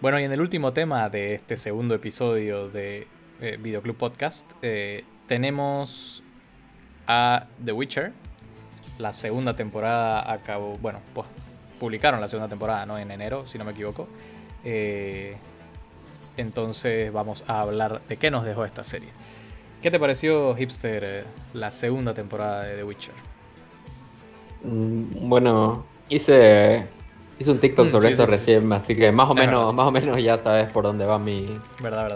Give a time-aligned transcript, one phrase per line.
[0.00, 3.08] Bueno, y en el último tema de este segundo episodio de
[3.40, 6.22] eh, Videoclub Podcast, eh, tenemos
[7.08, 8.12] a The Witcher.
[8.98, 11.26] La segunda temporada acabó, bueno, pues
[11.80, 12.96] publicaron la segunda temporada, ¿no?
[12.96, 14.06] En enero, si no me equivoco.
[14.62, 15.36] Eh,
[16.36, 19.08] entonces vamos a hablar de qué nos dejó esta serie.
[19.82, 21.24] ¿Qué te pareció, Hipster,
[21.54, 23.14] la segunda temporada de The Witcher?
[24.62, 26.86] Mm, bueno, hice
[27.38, 30.36] Hice un TikTok sobre eso recién, así que más o menos, más o menos ya
[30.38, 31.58] sabes por dónde va mi,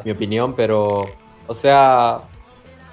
[0.05, 1.07] mi opinión, pero
[1.47, 2.19] o sea,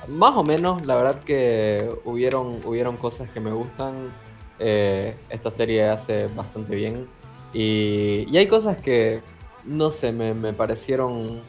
[0.07, 4.11] más o menos, la verdad que hubieron, hubieron cosas que me gustan.
[4.59, 7.07] Eh, esta serie hace bastante bien.
[7.53, 9.21] Y, y hay cosas que,
[9.63, 11.41] no sé, me, me parecieron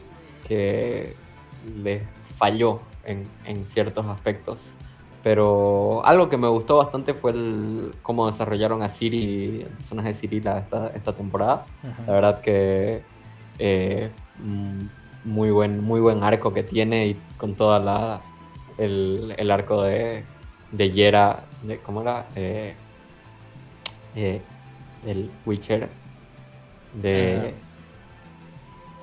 [0.47, 1.15] que
[1.83, 2.03] les
[2.37, 4.61] falló en, en ciertos aspectos.
[5.23, 10.13] Pero algo que me gustó bastante fue el, cómo desarrollaron a Siri, el personaje de
[10.15, 11.65] Siri esta, esta temporada.
[12.07, 13.03] La verdad que
[13.59, 14.09] eh,
[14.39, 14.81] mm,
[15.25, 18.21] muy, buen, muy buen arco que tiene y con toda la
[18.77, 20.23] el, el arco de,
[20.71, 22.25] de Yera, de, ¿cómo era?
[22.35, 22.73] Eh,
[24.15, 24.41] eh,
[25.03, 25.89] del Witcher
[26.93, 27.53] de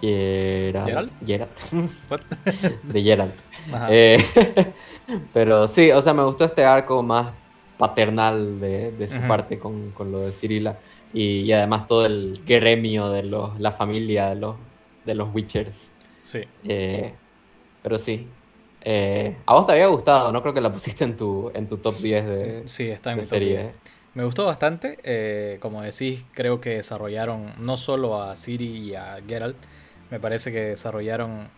[0.00, 1.12] Geralt.
[1.25, 1.59] Geralt.
[2.83, 3.34] de Geralt.
[5.09, 7.33] Eh, pero sí, o sea, me gustó este arco más
[7.77, 10.78] paternal de, su parte con, lo de Cirila.
[11.12, 14.56] Y, además todo el gremio de los, la familia de los,
[15.05, 15.95] de los Witchers.
[16.23, 16.41] Sí.
[16.65, 17.15] Eh,
[17.83, 18.27] pero sí.
[18.83, 20.42] Eh, a vos te había gustado, ¿no?
[20.42, 23.25] Creo que la pusiste en tu, en tu top 10 de, sí, está en mi
[23.25, 23.72] serie.
[24.15, 25.59] Me gustó bastante.
[25.61, 29.56] como decís, creo que desarrollaron no solo a Ciri y a Geralt,
[30.11, 31.48] me parece que desarrollaron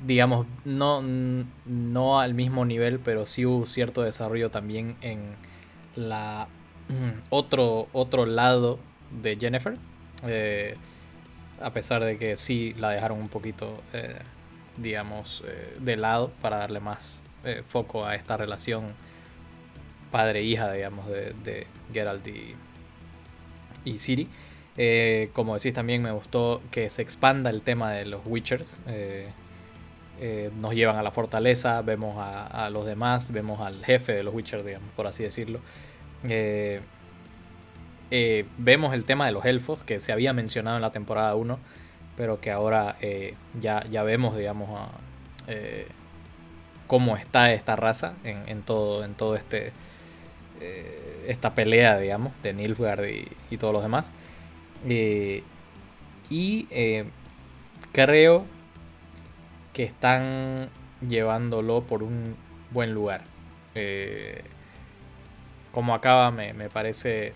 [0.00, 5.34] digamos, no, no al mismo nivel, pero sí hubo cierto desarrollo también en
[5.96, 6.48] la
[7.30, 8.78] otro, otro lado
[9.22, 9.76] de Jennifer.
[10.26, 10.76] Eh,
[11.60, 14.18] a pesar de que sí la dejaron un poquito, eh,
[14.76, 17.22] digamos, eh, de lado para darle más
[17.66, 18.92] foco a esta relación
[20.10, 22.54] padre-hija, digamos, de, de, Geralt y,
[23.84, 24.28] y Siri.
[25.32, 28.82] como decís, también me gustó que se expanda el tema de los Witchers.
[30.20, 34.34] Eh, nos llevan a la fortaleza, vemos a, los demás, vemos al jefe de los
[34.34, 35.60] Witcher, digamos, por así decirlo.
[36.24, 36.80] Eh,
[38.10, 41.58] eh, vemos el tema de los elfos, que se había mencionado en la temporada 1,
[42.16, 42.96] pero que ahora
[43.60, 44.90] ya, ya vemos, digamos,
[46.88, 49.72] cómo está esta raza en, todo, en todo este
[51.28, 53.04] esta pelea, digamos, de Nilfgaard
[53.50, 54.10] y todos los demás.
[54.84, 55.44] y
[57.92, 58.57] creo
[59.78, 60.70] que están
[61.08, 62.34] llevándolo por un
[62.72, 63.20] buen lugar.
[63.76, 64.42] Eh,
[65.70, 67.32] como acaba me, parece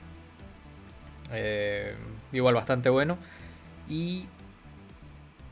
[1.30, 1.94] eh,
[2.32, 3.16] igual bastante bueno.
[3.88, 4.26] Y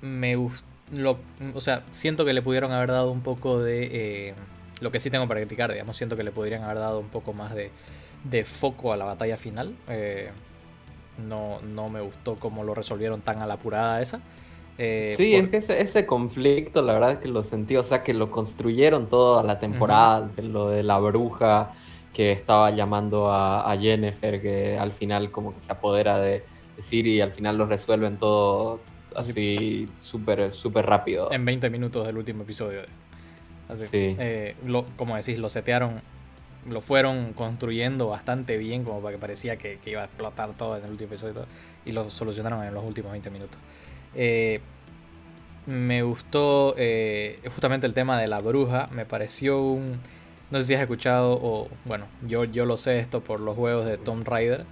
[0.01, 0.65] me gustó,
[1.55, 4.31] o sea, siento que le pudieron haber dado un poco de...
[4.31, 4.35] Eh,
[4.81, 7.33] lo que sí tengo para criticar, digamos, siento que le podrían haber dado un poco
[7.33, 7.71] más de,
[8.25, 9.77] de foco a la batalla final.
[11.19, 14.21] no, no me gustó cómo lo resolvieron tan a la apurada esa.
[14.83, 18.15] Eh, sí, es que ese, conflicto, la verdad es que lo sentí, o sea, que
[18.15, 21.75] lo construyeron toda la temporada, de lo de la bruja
[22.15, 26.43] que estaba llamando a, Jennifer, que al final como que se apodera de,
[26.79, 28.81] Siri y al final lo resuelven todo
[29.15, 31.31] así súper súper rápido.
[31.31, 32.81] En 20 minutos del último episodio.
[33.69, 34.17] Así, sí.
[34.19, 36.01] Eh, lo, como decís, lo setearon,
[36.67, 40.79] lo fueron construyendo bastante bien, como para que parecía que, que iba a explotar todo
[40.79, 41.45] en el último episodio
[41.85, 43.59] y lo solucionaron en los últimos 20 minutos.
[44.15, 44.61] Eh,
[45.67, 48.89] me gustó eh, justamente el tema de la bruja.
[48.93, 50.01] Me pareció un.
[50.51, 53.87] No sé si has escuchado, o bueno, yo, yo lo sé esto por los juegos
[53.87, 54.65] de Tomb Raider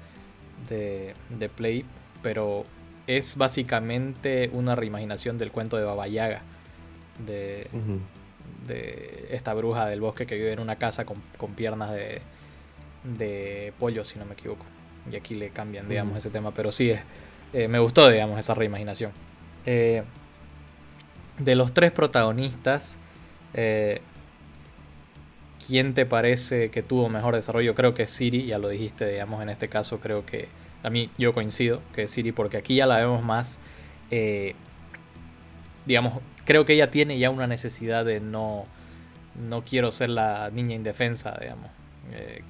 [0.69, 1.85] de, de Play,
[2.21, 2.65] pero
[3.07, 6.43] es básicamente una reimaginación del cuento de Baba Yaga.
[7.25, 7.69] De,
[8.67, 11.21] de esta bruja del bosque que vive en una casa con,
[11.55, 12.21] piernas de,
[13.05, 14.65] de pollo, si no me equivoco.
[15.11, 16.53] Y aquí le cambian, digamos, ese tema.
[16.53, 16.93] Pero sí,
[17.53, 19.13] eh, me gustó, digamos, esa reimaginación.
[19.71, 20.03] Eh,
[21.39, 22.97] de los tres protagonistas,
[23.53, 24.01] eh,
[25.67, 27.75] ¿quién te parece que tuvo mejor desarrollo?
[27.75, 30.49] Creo que Siri, ya lo dijiste, digamos, en este caso creo que
[30.83, 33.59] a mí yo coincido que Siri, porque aquí ya la vemos más,
[34.11, 34.55] eh,
[35.85, 38.65] digamos, creo que ella tiene ya una necesidad de no,
[39.39, 41.69] no quiero ser la niña indefensa, digamos.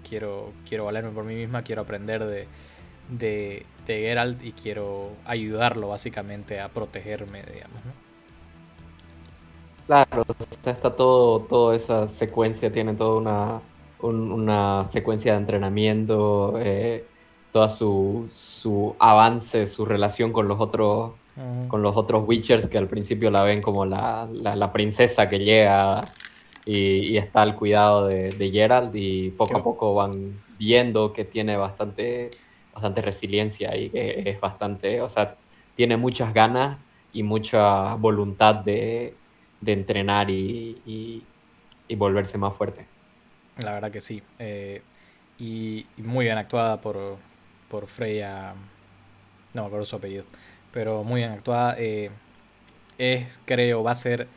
[0.08, 2.46] quiero, quiero valerme por mí misma, quiero aprender de,
[3.08, 7.80] de, de Geralt y quiero ayudarlo básicamente a protegerme, digamos.
[9.86, 10.24] Claro,
[10.64, 13.60] está todo, toda esa secuencia, tiene toda una,
[14.06, 17.06] una secuencia de entrenamiento, eh,
[17.52, 21.12] toda su, su avance, su relación con los otros
[21.68, 26.02] con los otros Witchers que al principio la ven como la, la, princesa que llega
[26.64, 31.56] y, está al cuidado de, de, Gerald y poco a poco van viendo que tiene
[31.56, 32.32] bastante,
[32.78, 35.36] bastante resiliencia y que es bastante, o sea,
[35.74, 36.78] tiene muchas ganas
[37.12, 39.14] y mucha voluntad de,
[39.60, 40.80] de entrenar y,
[41.88, 42.86] y, volverse más fuerte.
[43.58, 44.22] La verdad que sí.
[44.38, 44.82] Eh,
[45.38, 47.16] y, muy bien actuada por,
[47.68, 48.54] por Freya.
[49.54, 50.24] No me acuerdo su apellido.
[50.72, 51.74] Pero muy bien actuada.
[51.78, 52.10] Eh,
[52.98, 54.28] es, creo, va a ser.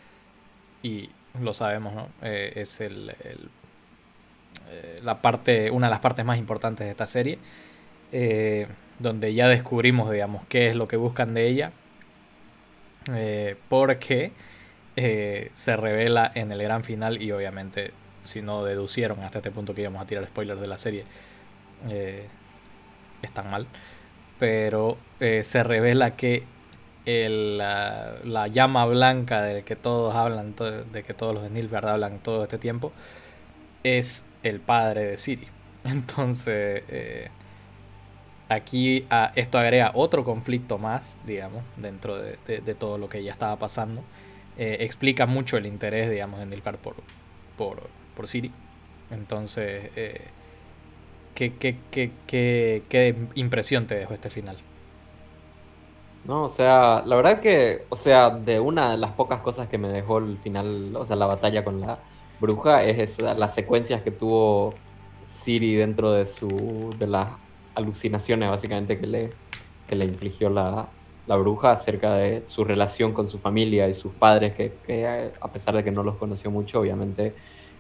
[0.82, 1.10] Y
[1.40, 2.10] lo sabemos, ¿no?
[2.22, 3.14] Eh, es el,
[5.04, 7.38] la parte, una de las partes más importantes de esta serie.
[9.00, 11.72] Donde ya descubrimos, digamos, qué es lo que buscan de ella.
[13.70, 14.32] porque
[15.54, 17.92] se revela en el gran final y obviamente
[18.24, 21.06] si no deducieron hasta este punto que íbamos a tirar spoilers de la serie,
[21.90, 22.28] eh,
[23.22, 23.68] están mal.
[24.40, 26.44] Pero eh, se revela que
[27.06, 30.56] la, llama blanca de que todos hablan,
[30.92, 32.92] de que todos los Nilfgaard hablan todo este tiempo,
[33.84, 35.48] es el padre de Siri.
[35.84, 37.30] Entonces, eh,
[38.54, 42.38] aquí ah, esto agrega otro conflicto más, digamos, dentro de,
[42.80, 44.04] todo lo que ya estaba pasando.
[44.58, 46.96] explica mucho el interés, digamos, de Nilfgaard por,
[47.58, 48.52] por por Siri.
[49.10, 50.22] Entonces, eh,
[51.36, 54.58] ¿qué, qué, qué, qué, impresión te dejó este final?
[56.24, 59.78] No, o sea, la verdad que, o sea, de una de las pocas cosas que
[59.78, 61.98] me dejó el final, o sea, la batalla con la
[62.40, 64.76] bruja, es esa, las secuencias que tuvo
[65.26, 67.30] Siri dentro de su, de las
[67.76, 69.34] alucinaciones básicamente que le,
[69.88, 70.88] que le infligió la,
[71.28, 75.52] la bruja acerca de su relación con su familia y sus padres, que, que a
[75.52, 77.34] pesar de que no los conoció mucho, obviamente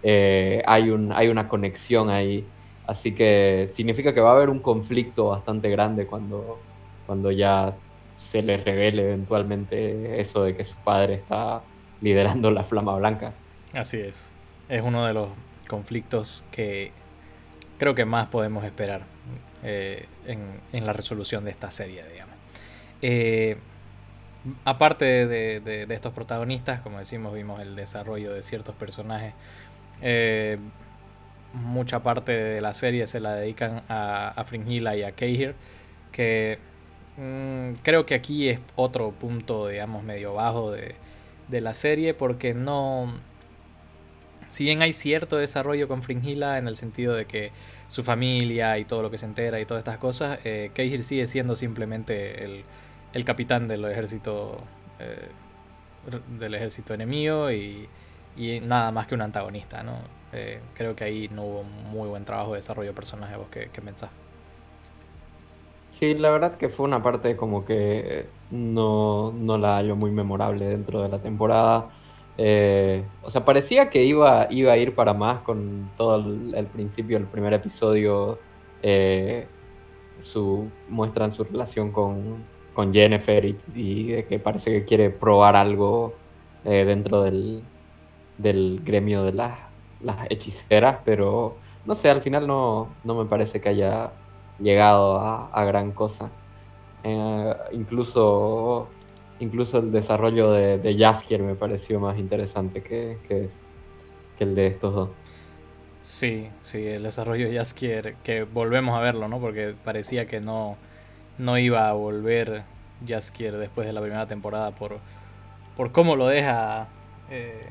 [0.03, 2.45] eh, hay, un, hay una conexión ahí.
[2.85, 6.59] Así que significa que va a haber un conflicto bastante grande cuando,
[7.05, 7.75] cuando ya
[8.15, 11.61] se le revele eventualmente eso de que su padre está
[12.01, 13.33] liderando la flama blanca.
[13.73, 14.31] Así es.
[14.69, 15.29] Es uno de los
[15.67, 16.91] conflictos que
[17.77, 19.10] creo que más podemos esperar
[19.63, 22.35] eh, en, la resolución de esta serie, digamos.
[23.01, 23.57] Eh,
[24.65, 29.33] aparte de, estos protagonistas, como decimos, vimos el desarrollo de ciertos personajes
[30.01, 30.57] eh,
[31.53, 35.55] mucha parte de la serie se la dedican a, a Fringilla y a Keir,
[36.11, 36.59] que
[37.17, 40.95] mm, creo que aquí es otro punto, digamos, medio bajo de,
[41.49, 43.13] la serie, porque no...
[44.51, 47.51] Si bien hay cierto desarrollo con Fringilla en el sentido de que
[47.87, 50.71] su familia y todo lo que se entera y todas estas cosas, eh,
[51.03, 52.43] sigue siendo simplemente
[53.13, 54.59] el, capitán del ejército
[54.99, 55.29] eh,
[56.37, 57.87] del ejército enemigo y
[58.63, 60.21] nada más que un antagonista, ¿no?
[60.33, 63.69] Eh, creo que ahí no hubo muy buen trabajo de desarrollo de personaje, vos que,
[63.69, 64.09] que pensás.
[65.89, 70.65] Sí, la verdad que fue una parte como que no, no la hallo muy memorable
[70.65, 71.89] dentro de la temporada.
[72.43, 77.17] Eh, o sea, parecía que iba, iba a ir para más con todo el, principio
[77.17, 78.39] del primer episodio.
[78.81, 79.47] Eh,
[80.21, 82.43] su, muestran su relación con,
[82.73, 86.13] con Jennifer y, que parece que quiere probar algo
[86.63, 87.63] dentro del,
[88.37, 89.57] del gremio de las,
[90.01, 91.55] las hechiceras, pero
[91.85, 94.11] no sé, al final no, no me parece que haya
[94.59, 96.29] llegado a, gran cosa.
[97.03, 98.87] Eh, incluso,
[99.41, 103.47] incluso el desarrollo de, de Jaskier me pareció más interesante que, que,
[104.39, 105.09] el de estos dos.
[106.01, 109.39] Sí, sí, el desarrollo de Jaskier, que volvemos a verlo, ¿no?
[109.39, 110.77] Porque parecía que no,
[111.37, 112.63] no iba a volver
[113.07, 114.97] Jaskier después de la primera temporada por,
[115.77, 116.87] por cómo lo deja
[117.29, 117.67] eh,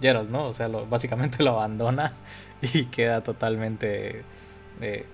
[0.00, 0.46] Gerald, ¿no?
[0.46, 2.12] O sea, básicamente lo abandona
[2.62, 4.22] y queda totalmente
[4.80, 5.06] eh,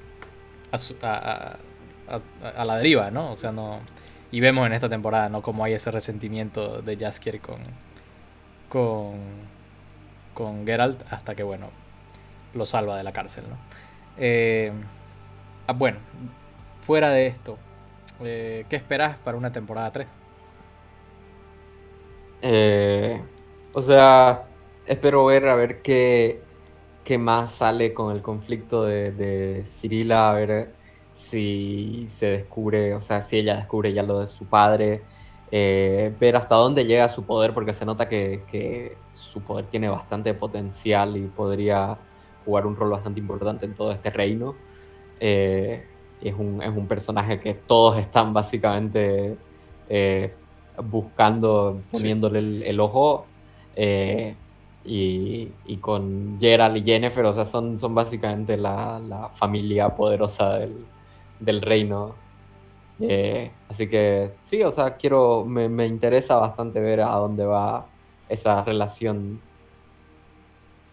[1.03, 1.57] a,
[2.65, 3.33] la deriva, ¿no?
[3.33, 3.81] O sea, no...
[4.31, 5.43] Y vemos en esta temporada, ¿no?
[5.43, 7.57] Cómo hay ese resentimiento de Jaskier con,
[8.69, 9.17] con,
[10.35, 11.71] con Geralt hasta que, bueno,
[12.55, 13.59] lo salva de la cárcel, ¿no?
[14.19, 14.73] Eh,
[15.67, 15.99] ah, bueno,
[16.81, 17.59] fuera de esto,
[18.21, 20.09] eh, ¿qué esperas para una temporada 3?
[23.73, 24.45] o sea,
[24.87, 26.43] espero ver a ver qué,
[27.05, 30.78] qué más sale con el conflicto de, de Cirila, a ver
[31.19, 35.03] si se descubre, o sea, si ella descubre ya lo de su padre,
[35.51, 40.33] eh, ver hasta dónde llega su poder, porque se nota que, su poder tiene bastante
[40.35, 41.99] potencial y podría
[42.45, 44.55] jugar un rol bastante importante en todo este reino.
[45.21, 45.85] Eh,
[46.23, 49.37] es, un, es, un, personaje que todos están básicamente
[49.89, 50.33] eh,
[50.85, 53.27] buscando, poniéndole el, el, ojo.
[54.85, 60.87] Y, con Gerald y Jennifer, o sea, son, son básicamente la, familia poderosa del
[61.41, 62.15] reino.
[63.01, 67.87] Eh, así que sí, o sea, quiero, me, interesa bastante ver a dónde va
[68.29, 69.41] esa relación,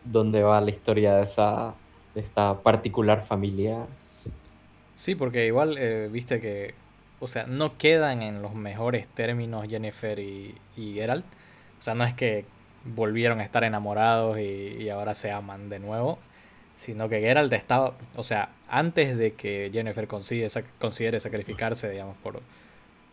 [0.04, 1.74] dónde va la historia de esa,
[2.14, 3.86] de esta particular familia.
[4.94, 6.76] Sí, porque igual, eh, viste que,
[7.20, 11.26] o sea, no quedan en los mejores términos Jennifer y, y Geralt.
[11.80, 12.46] O sea, no es que
[12.86, 16.20] volvieron a estar enamorados y ahora se aman de nuevo
[16.76, 22.42] sino que Geralt estaba, o sea, antes de que Jennifer considere, sacrificarse, digamos, por,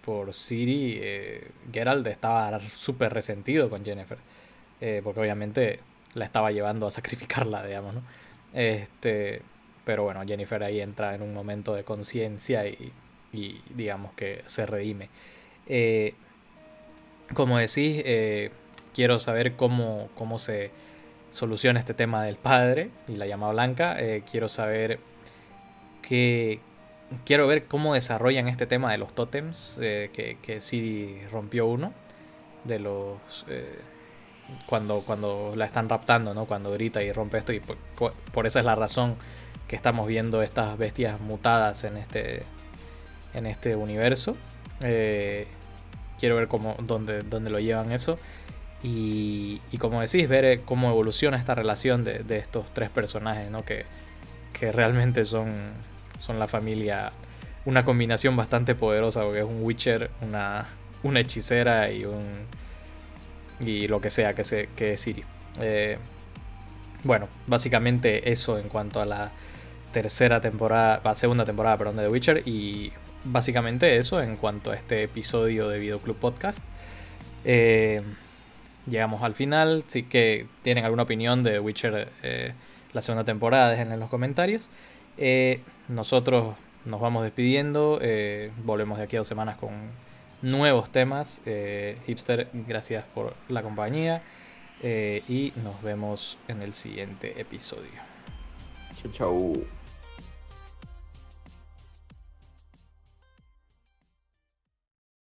[0.05, 4.19] por Siri, eh, Geralt estaba súper resentido con Jennifer,
[4.81, 5.81] eh, porque obviamente
[6.15, 8.03] la estaba llevando a sacrificarla, digamos, ¿no?
[8.53, 9.43] Este,
[9.85, 12.93] pero bueno, Jennifer ahí entra en un momento de conciencia y,
[13.33, 15.09] y, digamos que se redime.
[15.67, 16.15] Eh,
[17.35, 18.05] como decís,
[18.95, 20.71] quiero saber cómo, cómo se
[21.33, 23.99] soluciona este tema del padre y la llama blanca.
[23.99, 25.01] Eh, quiero saber
[26.03, 26.61] qué.
[27.27, 31.93] Quiero ver cómo desarrollan este tema de los tótems, eh, que, que rompió uno
[32.65, 33.45] de los.
[33.49, 33.81] Eh,
[34.67, 36.47] cuando, cuando la están raptando, ¿no?
[36.47, 39.17] Cuando grita y rompe esto, y por, esa es la razón
[39.67, 42.43] que estamos viendo estas bestias mutadas en este,
[43.35, 44.37] en este universo.
[44.81, 48.19] quiero ver cómo, dónde, dónde lo llevan eso.
[48.83, 53.65] Y, como decís, ver eh, cómo evoluciona esta relación de, estos tres personajes, ¿no?
[53.65, 53.85] Que,
[54.73, 55.51] realmente son,
[56.21, 57.11] son la familia,
[57.65, 60.67] una combinación bastante poderosa, porque es un Witcher, una,
[61.03, 62.47] una hechicera y un.
[63.59, 65.25] y lo que sea que, se, que es Siri.
[65.61, 65.99] Eh,
[67.03, 69.33] bueno, básicamente eso en cuanto a la
[69.93, 72.43] tercera temporada, la segunda temporada, perdón, de The Witcher.
[72.47, 72.93] Y
[73.25, 76.61] básicamente eso en cuanto a este episodio de Videoclub Podcast.
[77.45, 78.01] Eh,
[78.87, 79.85] llegamos al final.
[79.87, 82.55] Si que tienen alguna opinión de Witcher eh,
[82.93, 84.71] la segunda temporada, déjenla en los comentarios.
[85.19, 87.99] Eh, nosotros nos vamos despidiendo.
[88.03, 89.73] Eh, volvemos de aquí a dos semanas con
[90.43, 91.43] nuevos temas.
[92.07, 94.23] Hipster, gracias por la compañía.
[94.83, 98.03] y nos vemos en el siguiente episodio.
[99.01, 99.82] Chau, chau.